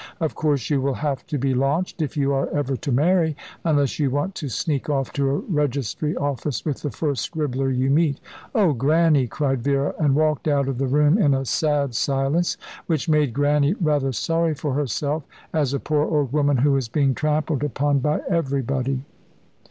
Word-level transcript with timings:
Of 0.19 0.33
course, 0.33 0.67
you 0.71 0.81
will 0.81 0.95
have 0.95 1.27
to 1.27 1.37
be 1.37 1.53
launched, 1.53 2.01
if 2.01 2.17
you 2.17 2.33
are 2.33 2.49
ever 2.49 2.75
to 2.75 2.91
marry 2.91 3.37
unless 3.63 3.99
you 3.99 4.09
want 4.09 4.33
to 4.33 4.49
sneak 4.49 4.89
off 4.89 5.13
to 5.13 5.29
a 5.29 5.37
registry 5.37 6.15
office 6.15 6.65
with 6.65 6.81
the 6.81 6.89
first 6.89 7.21
scribbler 7.21 7.69
you 7.69 7.91
meet." 7.91 8.19
"Oh, 8.55 8.73
Grannie," 8.73 9.27
cried 9.27 9.61
Vera, 9.63 9.93
and 9.99 10.15
walked 10.15 10.47
out 10.47 10.67
of 10.67 10.79
the 10.79 10.87
room 10.87 11.19
in 11.19 11.35
a 11.35 11.45
sad 11.45 11.93
silence, 11.93 12.57
which 12.87 13.07
made 13.07 13.31
Grannie 13.31 13.75
rather 13.75 14.11
sorry 14.11 14.55
for 14.55 14.73
herself 14.73 15.21
as 15.53 15.71
a 15.71 15.79
poor 15.79 16.01
old 16.05 16.33
woman 16.33 16.57
who 16.57 16.71
was 16.71 16.87
being 16.89 17.13
trampled 17.13 17.63
upon 17.63 17.99
by 17.99 18.21
everybody. 18.27 19.03